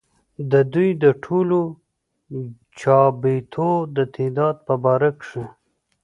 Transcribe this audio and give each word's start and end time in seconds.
ددوي 0.51 0.89
د 1.03 1.05
ټولو 1.23 1.59
چابېتو 2.79 3.69
د 3.95 3.97
تعداد 4.15 4.55
پۀ 4.65 4.75
باره 4.83 5.11
کښې 5.19 5.43